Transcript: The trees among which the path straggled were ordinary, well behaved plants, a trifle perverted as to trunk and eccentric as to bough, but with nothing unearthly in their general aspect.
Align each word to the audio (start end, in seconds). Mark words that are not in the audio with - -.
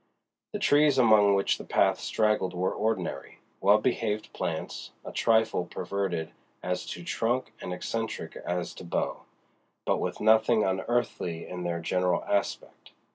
The 0.53 0.57
trees 0.57 0.97
among 0.97 1.35
which 1.35 1.59
the 1.59 1.63
path 1.63 1.99
straggled 1.99 2.55
were 2.55 2.73
ordinary, 2.73 3.37
well 3.59 3.77
behaved 3.77 4.33
plants, 4.33 4.89
a 5.05 5.11
trifle 5.11 5.65
perverted 5.67 6.31
as 6.63 6.87
to 6.87 7.03
trunk 7.03 7.53
and 7.61 7.71
eccentric 7.71 8.35
as 8.37 8.73
to 8.73 8.83
bough, 8.83 9.25
but 9.85 9.99
with 9.99 10.19
nothing 10.19 10.63
unearthly 10.63 11.47
in 11.47 11.61
their 11.65 11.79
general 11.81 12.23
aspect. 12.23 12.93